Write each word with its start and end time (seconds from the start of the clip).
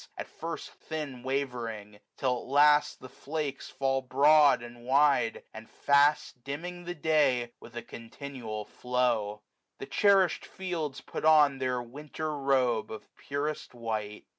At 0.17 0.27
first 0.27 0.71
thin 0.71 1.21
wavering; 1.21 1.99
till 2.17 2.35
at 2.39 2.47
last 2.47 3.01
the 3.01 3.07
flakes 3.07 3.67
23a 3.69 3.73
Fall 3.77 4.01
broad, 4.01 4.63
and 4.63 4.83
wide, 4.83 5.43
and 5.53 5.69
fast, 5.69 6.43
dimming 6.43 6.85
the 6.85 6.95
day. 6.95 7.51
With 7.59 7.75
a 7.77 7.83
continual 7.83 8.65
flow. 8.65 9.43
The 9.77 9.85
cherishM 9.85 10.43
fields 10.47 11.01
Put 11.01 11.23
on 11.23 11.59
their 11.59 11.83
winter 11.83 12.35
robe 12.35 12.89
of 12.91 13.15
purest 13.15 13.75
white. 13.75 14.25